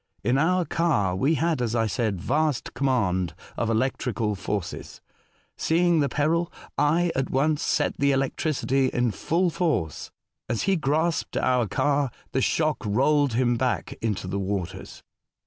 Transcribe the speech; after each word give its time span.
In 0.23 0.39
our 0.39 0.65
car 0.65 1.15
we 1.15 1.35
had, 1.35 1.61
as 1.61 1.75
I 1.75 1.85
said, 1.85 2.19
vast 2.19 2.73
command 2.73 3.35
of 3.55 3.69
electrical 3.69 4.33
forces. 4.33 4.99
Seeing 5.57 5.99
the 5.99 6.09
peril, 6.09 6.51
I 6.75 7.11
at 7.15 7.29
once 7.29 7.61
set 7.61 7.99
the 7.99 8.11
electricity 8.11 8.87
in 8.87 9.11
full 9.11 9.51
force. 9.51 10.09
As 10.49 10.63
he 10.63 10.75
grasped 10.75 11.37
our 11.37 11.67
car, 11.67 12.09
the 12.31 12.41
shock 12.41 12.77
rolled 12.83 13.33
him 13.33 13.57
back 13.57 13.93
into 14.01 14.25
the 14.25 14.39
waters. 14.39 15.03